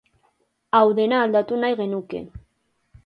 [0.77, 2.27] Hau dena aldatu nahi genuke.